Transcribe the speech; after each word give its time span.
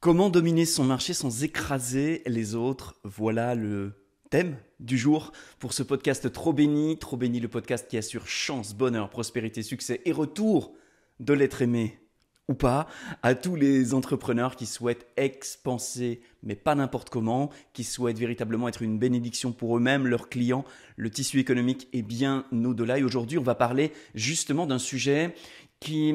Comment 0.00 0.30
dominer 0.30 0.64
son 0.64 0.84
marché 0.84 1.12
sans 1.12 1.42
écraser 1.42 2.22
les 2.24 2.54
autres? 2.54 2.94
Voilà 3.02 3.56
le 3.56 3.94
thème 4.30 4.56
du 4.78 4.96
jour 4.96 5.32
pour 5.58 5.72
ce 5.72 5.82
podcast 5.82 6.30
Trop 6.30 6.52
béni. 6.52 7.00
Trop 7.00 7.16
béni, 7.16 7.40
le 7.40 7.48
podcast 7.48 7.88
qui 7.88 7.96
assure 7.96 8.28
chance, 8.28 8.76
bonheur, 8.76 9.10
prospérité, 9.10 9.64
succès 9.64 10.00
et 10.04 10.12
retour 10.12 10.72
de 11.18 11.32
l'être 11.32 11.62
aimé 11.62 11.98
ou 12.46 12.54
pas 12.54 12.86
à 13.24 13.34
tous 13.34 13.56
les 13.56 13.92
entrepreneurs 13.92 14.54
qui 14.54 14.66
souhaitent 14.66 15.08
expanser, 15.16 16.20
mais 16.44 16.54
pas 16.54 16.76
n'importe 16.76 17.10
comment, 17.10 17.50
qui 17.72 17.82
souhaitent 17.82 18.20
véritablement 18.20 18.68
être 18.68 18.82
une 18.82 19.00
bénédiction 19.00 19.50
pour 19.50 19.76
eux-mêmes, 19.76 20.06
leurs 20.06 20.28
clients, 20.28 20.64
le 20.94 21.10
tissu 21.10 21.40
économique 21.40 21.88
est 21.92 22.02
bien 22.02 22.44
au-delà. 22.52 23.00
Et 23.00 23.02
aujourd'hui, 23.02 23.36
on 23.36 23.42
va 23.42 23.56
parler 23.56 23.92
justement 24.14 24.64
d'un 24.64 24.78
sujet 24.78 25.34
qui, 25.80 26.14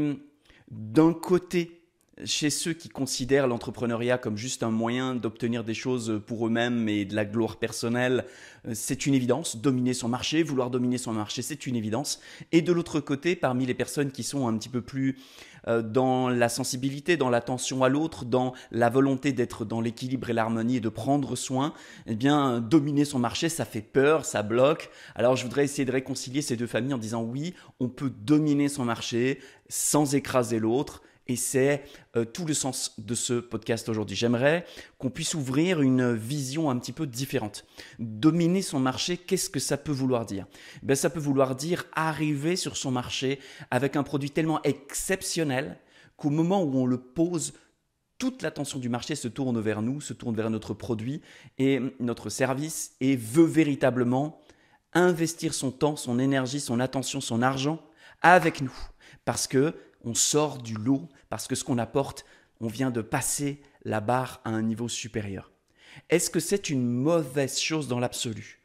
d'un 0.71 1.13
côté, 1.13 1.82
chez 2.25 2.49
ceux 2.49 2.73
qui 2.73 2.89
considèrent 2.89 3.47
l'entrepreneuriat 3.47 4.17
comme 4.17 4.37
juste 4.37 4.63
un 4.63 4.69
moyen 4.69 5.15
d'obtenir 5.15 5.63
des 5.63 5.73
choses 5.73 6.21
pour 6.27 6.45
eux-mêmes 6.47 6.87
et 6.87 7.05
de 7.05 7.15
la 7.15 7.25
gloire 7.25 7.57
personnelle, 7.57 8.25
euh, 8.67 8.71
c'est 8.75 9.05
une 9.05 9.13
évidence. 9.13 9.57
Dominer 9.57 9.93
son 9.93 10.09
marché, 10.09 10.43
vouloir 10.43 10.69
dominer 10.69 10.97
son 10.97 11.13
marché, 11.13 11.41
c'est 11.41 11.65
une 11.65 11.75
évidence. 11.75 12.19
Et 12.51 12.61
de 12.61 12.71
l'autre 12.71 12.99
côté, 12.99 13.35
parmi 13.35 13.65
les 13.65 13.73
personnes 13.73 14.11
qui 14.11 14.23
sont 14.23 14.47
un 14.47 14.55
petit 14.57 14.69
peu 14.69 14.81
plus 14.81 15.17
euh, 15.67 15.81
dans 15.81 16.29
la 16.29 16.49
sensibilité, 16.49 17.17
dans 17.17 17.29
l'attention 17.29 17.83
à 17.83 17.89
l'autre, 17.89 18.25
dans 18.25 18.53
la 18.71 18.89
volonté 18.89 19.31
d'être 19.31 19.65
dans 19.65 19.81
l'équilibre 19.81 20.29
et 20.29 20.33
l'harmonie 20.33 20.77
et 20.77 20.81
de 20.81 20.89
prendre 20.89 21.35
soin, 21.35 21.73
eh 22.05 22.15
bien, 22.15 22.59
dominer 22.59 23.05
son 23.05 23.19
marché, 23.19 23.49
ça 23.49 23.65
fait 23.65 23.81
peur, 23.81 24.25
ça 24.25 24.43
bloque. 24.43 24.91
Alors, 25.15 25.35
je 25.35 25.43
voudrais 25.43 25.63
essayer 25.63 25.85
de 25.85 25.91
réconcilier 25.91 26.43
ces 26.43 26.57
deux 26.57 26.67
familles 26.67 26.93
en 26.93 26.99
disant 26.99 27.23
oui, 27.23 27.55
on 27.79 27.89
peut 27.89 28.11
dominer 28.11 28.69
son 28.69 28.85
marché 28.85 29.39
sans 29.67 30.13
écraser 30.13 30.59
l'autre 30.59 31.01
et 31.27 31.35
c'est 31.35 31.83
euh, 32.15 32.25
tout 32.25 32.45
le 32.45 32.53
sens 32.53 32.93
de 32.97 33.15
ce 33.15 33.33
podcast 33.33 33.87
aujourd'hui. 33.89 34.15
J'aimerais 34.15 34.65
qu'on 34.97 35.09
puisse 35.09 35.33
ouvrir 35.33 35.81
une 35.81 36.13
vision 36.13 36.69
un 36.69 36.77
petit 36.77 36.91
peu 36.91 37.07
différente. 37.07 37.65
Dominer 37.99 38.61
son 38.61 38.79
marché, 38.79 39.17
qu'est-ce 39.17 39.49
que 39.49 39.59
ça 39.59 39.77
peut 39.77 39.91
vouloir 39.91 40.25
dire? 40.25 40.45
Ben, 40.81 40.95
Ça 40.95 41.09
peut 41.09 41.19
vouloir 41.19 41.55
dire 41.55 41.85
arriver 41.93 42.55
sur 42.55 42.77
son 42.77 42.91
marché 42.91 43.39
avec 43.71 43.95
un 43.95 44.03
produit 44.03 44.31
tellement 44.31 44.61
exceptionnel 44.63 45.77
qu'au 46.17 46.29
moment 46.29 46.63
où 46.63 46.77
on 46.77 46.85
le 46.85 46.97
pose, 46.97 47.53
toute 48.17 48.41
l'attention 48.41 48.79
du 48.79 48.89
marché 48.89 49.15
se 49.15 49.27
tourne 49.27 49.59
vers 49.59 49.81
nous, 49.81 50.01
se 50.01 50.13
tourne 50.13 50.35
vers 50.35 50.49
notre 50.49 50.73
produit 50.73 51.21
et 51.57 51.79
notre 51.99 52.29
service 52.29 52.95
et 53.01 53.15
veut 53.15 53.45
véritablement 53.45 54.39
investir 54.93 55.53
son 55.53 55.71
temps, 55.71 55.95
son 55.95 56.19
énergie, 56.19 56.59
son 56.59 56.79
attention, 56.79 57.21
son 57.21 57.41
argent 57.41 57.81
avec 58.21 58.61
nous. 58.61 58.73
Parce 59.25 59.47
que 59.47 59.73
on 60.03 60.13
sort 60.13 60.61
du 60.61 60.75
lot 60.75 61.09
parce 61.29 61.47
que 61.47 61.55
ce 61.55 61.63
qu'on 61.63 61.77
apporte, 61.77 62.25
on 62.59 62.67
vient 62.67 62.91
de 62.91 63.01
passer 63.01 63.61
la 63.83 63.99
barre 63.99 64.41
à 64.45 64.49
un 64.49 64.61
niveau 64.61 64.87
supérieur. 64.87 65.51
Est-ce 66.09 66.29
que 66.29 66.39
c'est 66.39 66.69
une 66.69 66.87
mauvaise 66.87 67.59
chose 67.59 67.87
dans 67.87 67.99
l'absolu? 67.99 68.59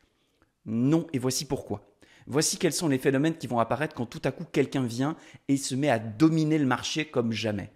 Non, 0.67 1.07
et 1.13 1.19
voici 1.19 1.45
pourquoi. 1.45 1.89
Voici 2.27 2.59
quels 2.59 2.73
sont 2.73 2.89
les 2.89 2.99
phénomènes 2.99 3.37
qui 3.37 3.47
vont 3.47 3.59
apparaître 3.59 3.95
quand 3.95 4.07
tout 4.07 4.21
à 4.25 4.33
coup 4.33 4.45
quelqu'un 4.45 4.85
vient 4.85 5.17
et 5.49 5.57
se 5.57 5.75
met 5.75 5.89
à 5.89 5.99
dominer 5.99 6.59
le 6.59 6.67
marché 6.67 7.07
comme 7.07 7.33
jamais. 7.33 7.71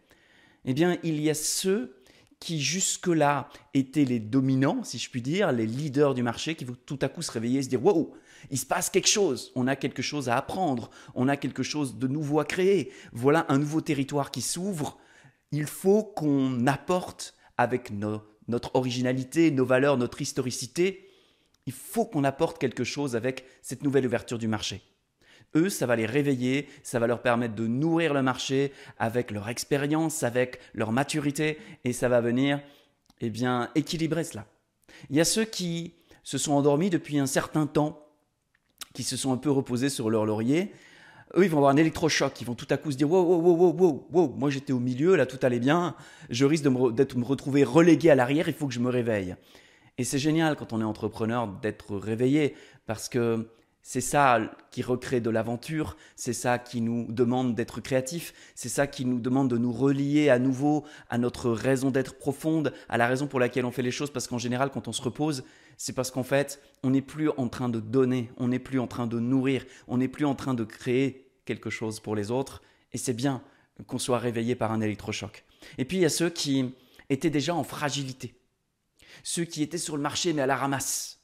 Eh 0.65 0.75
bien, 0.75 0.99
il 1.03 1.21
y 1.21 1.31
a 1.31 1.35
ceux 1.35 1.97
qui 2.39 2.61
jusque-là 2.61 3.49
étaient 3.73 4.05
les 4.05 4.19
dominants, 4.19 4.85
si 4.85 4.99
je 4.99 5.09
puis 5.09 5.23
dire, 5.23 5.53
les 5.53 5.67
leaders 5.67 6.15
du 6.15 6.23
marché, 6.23 6.55
qui 6.55 6.65
vont 6.65 6.77
tout 6.87 6.99
à 7.01 7.09
coup 7.09 7.23
se 7.23 7.31
réveiller 7.31 7.61
et 7.61 7.63
se 7.63 7.69
dire 7.69 7.85
Wow, 7.85 8.15
il 8.51 8.59
se 8.59 8.67
passe 8.67 8.91
quelque 8.91 9.09
chose, 9.09 9.53
on 9.55 9.67
a 9.67 9.77
quelque 9.77 10.03
chose 10.03 10.29
à 10.29 10.37
apprendre, 10.37 10.91
on 11.15 11.29
a 11.29 11.37
quelque 11.37 11.63
chose 11.63 11.99
de 11.99 12.09
nouveau 12.09 12.41
à 12.41 12.45
créer, 12.45 12.93
voilà 13.13 13.47
un 13.49 13.59
nouveau 13.59 13.81
territoire 13.81 14.31
qui 14.31 14.43
s'ouvre. 14.43 14.99
Il 15.51 15.67
faut 15.67 16.03
qu'on 16.03 16.67
apporte 16.67 17.35
avec 17.57 17.91
notre 18.49 18.75
originalité, 18.75 19.51
nos 19.51 19.67
valeurs, 19.67 19.97
notre 19.97 20.23
historicité, 20.23 21.09
il 21.67 21.73
faut 21.73 22.05
qu'on 22.05 22.25
apporte 22.25 22.59
quelque 22.59 22.85
chose 22.85 23.15
avec 23.15 23.45
cette 23.63 23.83
nouvelle 23.83 24.07
ouverture 24.07 24.39
du 24.39 24.49
marché. 24.49 24.83
Eux, 25.55 25.69
ça 25.69 25.87
va 25.87 25.97
les 25.97 26.07
réveiller, 26.07 26.67
ça 26.83 26.99
va 26.99 27.07
leur 27.07 27.21
permettre 27.21 27.55
de 27.55 27.67
nourrir 27.67 28.15
le 28.15 28.23
marché 28.23 28.73
avec 28.99 29.31
leur 29.31 29.49
expérience, 29.49 30.23
avec 30.23 30.59
leur 30.73 30.93
maturité, 30.93 31.59
et 31.85 31.93
ça 31.93 32.09
va 32.09 32.21
venir, 32.21 32.61
eh 33.21 33.29
bien, 33.29 33.71
équilibrer 33.75 34.25
cela. 34.25 34.47
Il 35.11 35.17
y 35.17 35.21
a 35.21 35.25
ceux 35.25 35.45
qui 35.45 35.95
se 36.23 36.39
sont 36.39 36.53
endormis 36.53 36.91
depuis 36.91 37.19
un 37.19 37.27
certain 37.27 37.67
temps, 37.67 38.02
qui 38.93 39.03
se 39.03 39.17
sont 39.17 39.33
un 39.33 39.37
peu 39.37 39.51
reposés 39.51 39.89
sur 39.89 40.11
leur 40.11 40.27
laurier. 40.27 40.73
Eux, 41.37 41.45
ils 41.45 41.51
vont 41.51 41.59
avoir 41.59 41.73
un 41.73 41.77
électrochoc, 41.77 42.41
ils 42.41 42.47
vont 42.47 42.55
tout 42.55 42.67
à 42.71 42.77
coup 42.77 42.91
se 42.93 42.97
dire 42.97 43.11
wow, 43.11 43.23
wow, 43.23 43.41
wow, 43.41 43.73
wow, 43.73 44.07
wow, 44.13 44.35
moi 44.37 44.51
j'étais 44.51 44.73
au 44.73 44.79
milieu, 44.79 45.17
là 45.17 45.25
tout 45.25 45.39
allait 45.43 45.61
bien, 45.61 45.95
je 46.29 46.45
risque 46.45 46.65
de 46.65 46.69
me, 46.69 46.93
d'être, 46.93 47.17
me 47.17 47.25
retrouver 47.25 47.65
relégué 47.65 48.11
à 48.11 48.15
l'arrière, 48.15 48.49
il 48.49 48.55
faut 48.55 48.67
que 48.67 48.75
je 48.75 48.81
me 48.81 48.91
réveille. 48.91 49.35
Et 49.97 50.05
c'est 50.05 50.19
génial 50.19 50.57
quand 50.57 50.73
on 50.73 50.81
est 50.81 50.85
entrepreneur 50.85 51.47
d'être 51.47 51.97
réveillé, 51.97 52.55
parce 52.87 53.09
que 53.09 53.49
c'est 53.83 54.01
ça 54.01 54.41
qui 54.71 54.81
recrée 54.83 55.21
de 55.21 55.29
l'aventure, 55.29 55.97
c'est 56.15 56.33
ça 56.33 56.59
qui 56.59 56.81
nous 56.81 57.07
demande 57.11 57.57
d'être 57.57 57.81
créatifs, 57.81 58.33
c'est 58.55 58.69
ça 58.69 58.87
qui 58.87 59.05
nous 59.05 59.19
demande 59.19 59.51
de 59.51 59.59
nous 59.59 59.73
relier 59.73 60.31
à 60.31 60.39
nouveau 60.39 60.85
à 61.11 61.19
notre 61.19 61.51
raison 61.51 61.91
d'être 61.91 62.17
profonde, 62.17 62.73
à 62.89 62.97
la 62.97 63.09
raison 63.09 63.27
pour 63.27 63.41
laquelle 63.41 63.65
on 63.65 63.73
fait 63.73 63.83
les 63.83 63.91
choses, 63.91 64.13
parce 64.13 64.29
qu'en 64.29 64.39
général, 64.39 64.71
quand 64.71 64.87
on 64.87 64.93
se 64.93 65.03
repose, 65.03 65.45
c'est 65.77 65.95
parce 65.95 66.13
qu'en 66.13 66.23
fait, 66.23 66.63
on 66.85 66.91
n'est 66.91 67.03
plus 67.03 67.29
en 67.37 67.49
train 67.49 67.69
de 67.69 67.81
donner, 67.81 68.31
on 68.37 68.49
n'est 68.49 68.61
plus 68.61 68.79
en 68.79 68.87
train 68.87 69.09
de 69.09 69.19
nourrir, 69.19 69.65
on 69.89 69.99
n'est 69.99 70.09
plus 70.09 70.27
en 70.27 70.37
train 70.37 70.55
de 70.55 70.65
créer 70.65 71.29
quelque 71.45 71.71
chose 71.71 71.99
pour 71.99 72.15
les 72.15 72.31
autres, 72.31 72.63
et 72.93 72.99
c'est 72.99 73.15
bien 73.15 73.43
qu'on 73.89 73.99
soit 73.99 74.19
réveillé 74.19 74.55
par 74.55 74.71
un 74.71 74.81
électrochoc. 74.81 75.45
Et 75.77 75.85
puis 75.85 75.97
il 75.97 76.01
y 76.01 76.07
a 76.07 76.11
ceux 76.11 76.31
qui 76.31 76.73
étaient 77.11 77.31
déjà 77.31 77.53
en 77.53 77.65
fragilité, 77.65 78.35
ceux 79.25 79.45
qui 79.45 79.63
étaient 79.63 79.77
sur 79.77 79.97
le 79.97 80.03
marché 80.03 80.33
mais 80.33 80.43
à 80.43 80.47
la 80.47 80.57
ramasse 80.57 81.22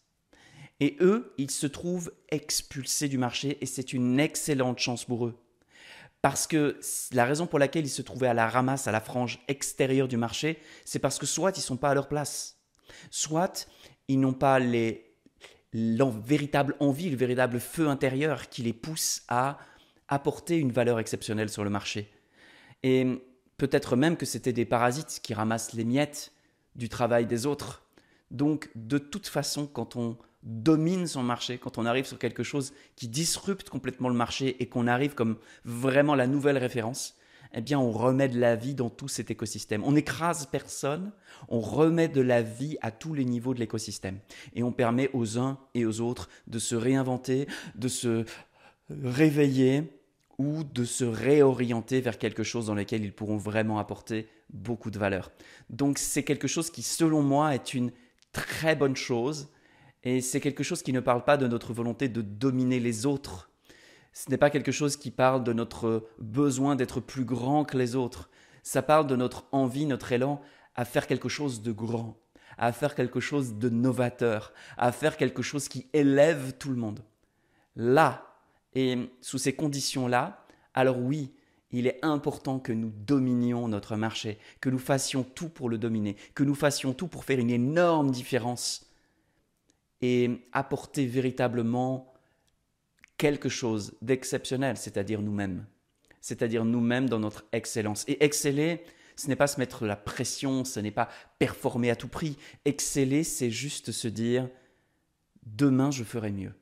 et 0.80 0.96
eux, 1.00 1.34
ils 1.38 1.50
se 1.50 1.66
trouvent 1.66 2.12
expulsés 2.28 3.08
du 3.08 3.18
marché 3.18 3.58
et 3.60 3.66
c'est 3.66 3.92
une 3.92 4.20
excellente 4.20 4.78
chance 4.78 5.04
pour 5.04 5.26
eux. 5.26 5.38
Parce 6.22 6.46
que 6.46 6.78
la 7.12 7.24
raison 7.24 7.46
pour 7.46 7.58
laquelle 7.58 7.84
ils 7.84 7.90
se 7.90 8.02
trouvaient 8.02 8.28
à 8.28 8.34
la 8.34 8.48
ramasse, 8.48 8.88
à 8.88 8.92
la 8.92 9.00
frange 9.00 9.40
extérieure 9.48 10.08
du 10.08 10.16
marché, 10.16 10.58
c'est 10.84 10.98
parce 10.98 11.18
que 11.18 11.26
soit 11.26 11.56
ils 11.56 11.60
ne 11.60 11.64
sont 11.64 11.76
pas 11.76 11.90
à 11.90 11.94
leur 11.94 12.08
place, 12.08 12.58
soit 13.10 13.68
ils 14.08 14.18
n'ont 14.18 14.32
pas 14.32 14.58
les, 14.58 15.14
véritable 15.72 16.74
envie, 16.80 17.10
le 17.10 17.16
véritable 17.16 17.60
feu 17.60 17.88
intérieur 17.88 18.48
qui 18.48 18.62
les 18.62 18.72
pousse 18.72 19.22
à 19.28 19.58
apporter 20.08 20.56
une 20.56 20.72
valeur 20.72 20.98
exceptionnelle 20.98 21.50
sur 21.50 21.64
le 21.64 21.70
marché. 21.70 22.10
Et 22.82 23.06
peut-être 23.56 23.96
même 23.96 24.16
que 24.16 24.26
c'était 24.26 24.52
des 24.52 24.64
parasites 24.64 25.20
qui 25.22 25.34
ramassent 25.34 25.72
les 25.72 25.84
miettes 25.84 26.32
du 26.74 26.88
travail 26.88 27.26
des 27.26 27.46
autres. 27.46 27.82
Donc, 28.30 28.70
de 28.74 28.98
toute 28.98 29.26
façon, 29.26 29.66
quand 29.66 29.96
on 29.96 30.16
domine 30.42 31.06
son 31.06 31.22
marché, 31.22 31.58
quand 31.58 31.78
on 31.78 31.86
arrive 31.86 32.06
sur 32.06 32.18
quelque 32.18 32.42
chose 32.42 32.72
qui 32.96 33.08
disrupte 33.08 33.68
complètement 33.70 34.08
le 34.08 34.14
marché 34.14 34.56
et 34.60 34.66
qu'on 34.66 34.86
arrive 34.86 35.14
comme 35.14 35.36
vraiment 35.64 36.14
la 36.14 36.26
nouvelle 36.26 36.58
référence, 36.58 37.16
eh 37.54 37.60
bien 37.60 37.78
on 37.78 37.90
remet 37.90 38.28
de 38.28 38.38
la 38.38 38.56
vie 38.56 38.74
dans 38.74 38.90
tout 38.90 39.08
cet 39.08 39.30
écosystème. 39.30 39.82
On 39.84 39.92
n'écrase 39.92 40.46
personne, 40.46 41.12
on 41.48 41.60
remet 41.60 42.08
de 42.08 42.20
la 42.20 42.42
vie 42.42 42.76
à 42.82 42.90
tous 42.90 43.14
les 43.14 43.24
niveaux 43.24 43.54
de 43.54 43.60
l'écosystème. 43.60 44.18
Et 44.54 44.62
on 44.62 44.72
permet 44.72 45.10
aux 45.12 45.38
uns 45.38 45.58
et 45.74 45.86
aux 45.86 46.00
autres 46.00 46.28
de 46.46 46.58
se 46.58 46.74
réinventer, 46.74 47.48
de 47.74 47.88
se 47.88 48.24
réveiller 48.90 49.92
ou 50.38 50.62
de 50.62 50.84
se 50.84 51.04
réorienter 51.04 52.00
vers 52.00 52.18
quelque 52.18 52.44
chose 52.44 52.66
dans 52.66 52.74
lequel 52.74 53.04
ils 53.04 53.12
pourront 53.12 53.38
vraiment 53.38 53.78
apporter 53.78 54.28
beaucoup 54.50 54.90
de 54.90 54.98
valeur. 54.98 55.32
Donc 55.68 55.98
c'est 55.98 56.22
quelque 56.22 56.48
chose 56.48 56.70
qui, 56.70 56.82
selon 56.82 57.22
moi, 57.22 57.54
est 57.54 57.74
une 57.74 57.90
très 58.32 58.76
bonne 58.76 58.96
chose 58.96 59.48
et 60.04 60.20
c'est 60.20 60.40
quelque 60.40 60.62
chose 60.62 60.82
qui 60.82 60.92
ne 60.92 61.00
parle 61.00 61.24
pas 61.24 61.36
de 61.36 61.46
notre 61.46 61.72
volonté 61.72 62.08
de 62.08 62.22
dominer 62.22 62.80
les 62.80 63.06
autres. 63.06 63.50
Ce 64.12 64.30
n'est 64.30 64.36
pas 64.36 64.50
quelque 64.50 64.72
chose 64.72 64.96
qui 64.96 65.10
parle 65.10 65.44
de 65.44 65.52
notre 65.52 66.08
besoin 66.18 66.76
d'être 66.76 67.00
plus 67.00 67.24
grand 67.24 67.64
que 67.64 67.76
les 67.76 67.96
autres. 67.96 68.30
Ça 68.62 68.82
parle 68.82 69.06
de 69.06 69.16
notre 69.16 69.46
envie, 69.52 69.86
notre 69.86 70.12
élan 70.12 70.40
à 70.74 70.84
faire 70.84 71.06
quelque 71.06 71.28
chose 71.28 71.62
de 71.62 71.72
grand, 71.72 72.16
à 72.56 72.72
faire 72.72 72.94
quelque 72.94 73.20
chose 73.20 73.54
de 73.54 73.68
novateur, 73.68 74.52
à 74.76 74.92
faire 74.92 75.16
quelque 75.16 75.42
chose 75.42 75.68
qui 75.68 75.88
élève 75.92 76.52
tout 76.58 76.70
le 76.70 76.76
monde. 76.76 77.00
Là, 77.74 78.24
et 78.74 79.10
sous 79.20 79.38
ces 79.38 79.54
conditions-là, 79.54 80.44
alors 80.74 80.98
oui, 80.98 81.32
il 81.70 81.86
est 81.86 81.98
important 82.02 82.58
que 82.58 82.72
nous 82.72 82.90
dominions 82.90 83.68
notre 83.68 83.96
marché, 83.96 84.38
que 84.60 84.70
nous 84.70 84.78
fassions 84.78 85.22
tout 85.22 85.48
pour 85.48 85.68
le 85.68 85.78
dominer, 85.78 86.16
que 86.34 86.44
nous 86.44 86.54
fassions 86.54 86.94
tout 86.94 87.08
pour 87.08 87.24
faire 87.24 87.38
une 87.38 87.50
énorme 87.50 88.10
différence 88.10 88.87
et 90.00 90.30
apporter 90.52 91.06
véritablement 91.06 92.12
quelque 93.16 93.48
chose 93.48 93.96
d'exceptionnel, 94.00 94.76
c'est-à-dire 94.76 95.22
nous-mêmes. 95.22 95.66
C'est-à-dire 96.20 96.64
nous-mêmes 96.64 97.08
dans 97.08 97.18
notre 97.18 97.44
excellence. 97.52 98.04
Et 98.08 98.24
exceller, 98.24 98.82
ce 99.16 99.28
n'est 99.28 99.36
pas 99.36 99.46
se 99.48 99.58
mettre 99.58 99.84
la 99.84 99.96
pression, 99.96 100.64
ce 100.64 100.80
n'est 100.80 100.92
pas 100.92 101.08
performer 101.38 101.90
à 101.90 101.96
tout 101.96 102.08
prix. 102.08 102.36
Exceller, 102.64 103.24
c'est 103.24 103.50
juste 103.50 103.92
se 103.92 104.08
dire, 104.08 104.48
demain 105.44 105.90
je 105.90 106.04
ferai 106.04 106.30
mieux. 106.30 106.52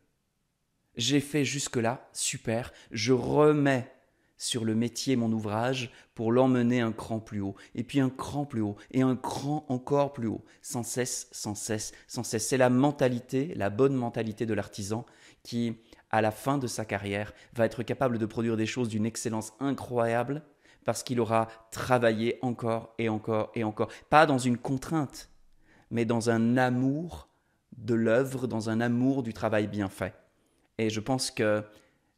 J'ai 0.97 1.21
fait 1.21 1.45
jusque-là, 1.45 2.09
super, 2.15 2.73
je 2.91 3.13
remets 3.13 3.93
sur 4.39 4.65
le 4.65 4.75
métier, 4.75 5.17
mon 5.17 5.33
ouvrage, 5.33 5.91
pour 6.15 6.33
l'emmener 6.33 6.81
un 6.81 6.93
cran 6.93 7.21
plus 7.21 7.41
haut, 7.41 7.55
et 7.75 7.83
puis 7.83 8.01
un 8.01 8.11
cran 8.11 8.45
plus 8.45 8.61
haut, 8.61 8.77
et 8.91 9.03
un 9.03 9.17
cran 9.17 9.65
encore 9.69 10.13
plus 10.13 10.29
haut, 10.29 10.45
sans 10.63 10.83
cesse, 10.83 11.29
sans 11.33 11.55
cesse, 11.55 11.93
sans 12.07 12.23
cesse. 12.23 12.49
C'est 12.49 12.57
la 12.57 12.71
mentalité, 12.71 13.55
la 13.55 13.71
bonne 13.71 13.95
mentalité 13.95 14.47
de 14.47 14.55
l'artisan 14.55 15.07
qui, 15.43 15.77
à 16.11 16.21
la 16.21 16.31
fin 16.31 16.59
de 16.59 16.67
sa 16.67 16.85
carrière, 16.85 17.33
va 17.55 17.67
être 17.67 17.83
capable 17.83 18.19
de 18.19 18.27
produire 18.27 18.57
des 18.57 18.67
choses 18.67 18.89
d'une 18.89 19.07
excellence 19.07 19.53
incroyable 19.61 20.43
parce 20.85 21.03
qu'il 21.03 21.21
aura 21.21 21.49
travaillé 21.71 22.39
encore 22.43 22.95
et 22.99 23.09
encore 23.09 23.51
et 23.55 23.65
encore. 23.65 23.89
Pas 24.09 24.25
dans 24.25 24.39
une 24.39 24.57
contrainte, 24.57 25.29
mais 25.91 26.05
dans 26.05 26.31
un 26.31 26.57
amour 26.57 27.29
de 27.77 27.95
l'œuvre, 27.95 28.47
dans 28.47 28.71
un 28.71 28.81
amour 28.81 29.23
du 29.23 29.33
travail 29.33 29.67
bien 29.67 29.89
fait. 29.89 30.15
Et 30.79 30.89
je 30.89 31.01
pense 31.01 31.31
que 31.31 31.65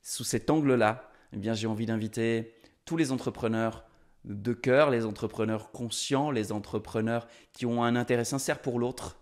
sous 0.03 0.25
cet 0.25 0.51
angle-là, 0.51 1.11
eh 1.33 1.37
bien, 1.37 1.55
j'ai 1.55 1.67
envie 1.67 1.87
d'inviter 1.87 2.55
tous 2.85 2.97
les 2.97 3.13
entrepreneurs 3.13 3.85
de 4.25 4.53
cœur, 4.53 4.91
les 4.91 5.05
entrepreneurs 5.05 5.71
conscients, 5.71 6.31
les 6.31 6.53
entrepreneurs 6.53 7.27
qui 7.53 7.67
ont 7.67 7.83
un 7.83 7.97
intérêt 7.97 8.25
sincère 8.25 8.61
pour 8.61 8.79
l'autre, 8.79 9.19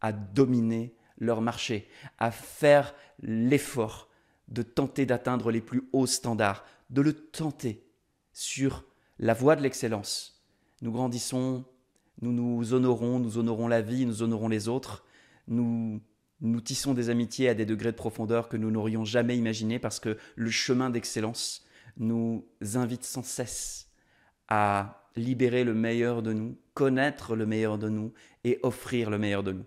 à 0.00 0.12
dominer 0.12 0.94
leur 1.18 1.40
marché, 1.40 1.88
à 2.18 2.30
faire 2.30 2.94
l'effort 3.20 4.08
de 4.48 4.62
tenter 4.62 5.06
d'atteindre 5.06 5.50
les 5.50 5.60
plus 5.60 5.88
hauts 5.92 6.06
standards, 6.06 6.64
de 6.90 7.00
le 7.00 7.12
tenter 7.12 7.86
sur 8.32 8.84
la 9.18 9.34
voie 9.34 9.56
de 9.56 9.62
l'excellence. 9.62 10.42
Nous 10.82 10.90
grandissons, 10.90 11.64
nous 12.20 12.32
nous 12.32 12.74
honorons, 12.74 13.18
nous 13.18 13.38
honorons 13.38 13.68
la 13.68 13.80
vie, 13.80 14.04
nous 14.04 14.22
honorons 14.22 14.48
les 14.48 14.68
autres, 14.68 15.04
nous 15.46 16.00
nous 16.42 16.60
tissons 16.60 16.92
des 16.92 17.08
amitiés 17.08 17.48
à 17.48 17.54
des 17.54 17.64
degrés 17.64 17.92
de 17.92 17.96
profondeur 17.96 18.48
que 18.48 18.56
nous 18.56 18.70
n'aurions 18.70 19.04
jamais 19.04 19.36
imaginés 19.36 19.78
parce 19.78 20.00
que 20.00 20.18
le 20.34 20.50
chemin 20.50 20.90
d'excellence 20.90 21.64
nous 21.96 22.44
invite 22.74 23.04
sans 23.04 23.22
cesse 23.22 23.88
à 24.48 25.08
libérer 25.14 25.62
le 25.64 25.72
meilleur 25.72 26.22
de 26.22 26.32
nous, 26.32 26.58
connaître 26.74 27.36
le 27.36 27.46
meilleur 27.46 27.78
de 27.78 27.88
nous 27.88 28.12
et 28.44 28.58
offrir 28.62 29.08
le 29.08 29.18
meilleur 29.18 29.42
de 29.42 29.52
nous. 29.52 29.64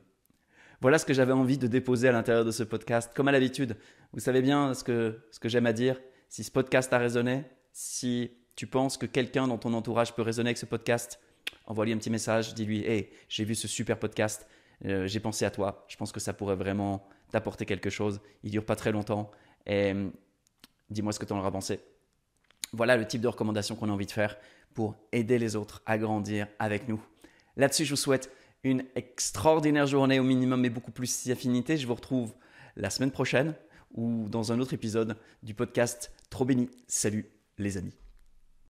Voilà 0.81 0.99
ce 0.99 1.05
que 1.05 1.13
j'avais 1.13 1.31
envie 1.31 1.57
de 1.57 1.67
déposer 1.67 2.09
à 2.09 2.11
l'intérieur 2.11 2.43
de 2.43 2.51
ce 2.51 2.63
podcast. 2.63 3.11
Comme 3.15 3.29
à 3.29 3.31
l'habitude, 3.31 3.77
vous 4.13 4.19
savez 4.19 4.41
bien 4.41 4.73
ce 4.73 4.83
que, 4.83 5.19
ce 5.31 5.39
que 5.39 5.49
j'aime 5.49 5.65
à 5.65 5.73
dire. 5.73 5.99
Si 6.27 6.43
ce 6.43 6.51
podcast 6.51 6.91
a 6.91 6.97
résonné, 6.97 7.45
si 7.71 8.31
tu 8.55 8.67
penses 8.67 8.97
que 8.97 9.05
quelqu'un 9.05 9.47
dans 9.47 9.57
ton 9.57 9.73
entourage 9.73 10.13
peut 10.13 10.21
résonner 10.21 10.49
avec 10.49 10.57
ce 10.57 10.65
podcast, 10.65 11.19
envoie-lui 11.65 11.93
un 11.93 11.97
petit 11.97 12.09
message, 12.09 12.53
dis-lui 12.53 12.85
Hey, 12.85 13.09
j'ai 13.29 13.45
vu 13.45 13.55
ce 13.55 13.67
super 13.67 13.97
podcast, 13.97 14.45
euh, 14.85 15.07
j'ai 15.07 15.19
pensé 15.19 15.45
à 15.45 15.51
toi. 15.51 15.85
Je 15.87 15.97
pense 15.97 16.11
que 16.11 16.19
ça 16.19 16.33
pourrait 16.33 16.55
vraiment 16.55 17.07
t'apporter 17.31 17.65
quelque 17.65 17.89
chose. 17.89 18.21
Il 18.43 18.51
dure 18.51 18.65
pas 18.65 18.75
très 18.75 18.91
longtemps. 18.91 19.31
Et 19.65 19.93
euh, 19.93 20.09
dis-moi 20.89 21.13
ce 21.13 21.19
que 21.19 21.25
tu 21.25 21.33
en 21.33 21.39
auras 21.39 21.51
pensé. 21.51 21.79
Voilà 22.73 22.97
le 22.97 23.07
type 23.07 23.21
de 23.21 23.27
recommandation 23.27 23.75
qu'on 23.75 23.89
a 23.89 23.93
envie 23.93 24.05
de 24.05 24.11
faire 24.11 24.37
pour 24.73 24.95
aider 25.11 25.39
les 25.39 25.55
autres 25.55 25.81
à 25.85 25.97
grandir 25.97 26.47
avec 26.59 26.87
nous. 26.87 27.01
Là-dessus, 27.55 27.85
je 27.85 27.91
vous 27.91 27.95
souhaite 27.95 28.31
une 28.63 28.83
extraordinaire 28.95 29.87
journée 29.87 30.19
au 30.19 30.23
minimum 30.23 30.65
et 30.65 30.69
beaucoup 30.69 30.91
plus 30.91 31.07
si 31.07 31.31
affinité. 31.31 31.77
Je 31.77 31.87
vous 31.87 31.95
retrouve 31.95 32.33
la 32.75 32.89
semaine 32.89 33.11
prochaine 33.11 33.53
ou 33.93 34.27
dans 34.27 34.51
un 34.51 34.59
autre 34.59 34.73
épisode 34.73 35.15
du 35.43 35.53
podcast 35.53 36.11
Trop 36.29 36.45
béni. 36.45 36.69
Salut 36.87 37.29
les 37.57 37.77
amis. 37.77 38.04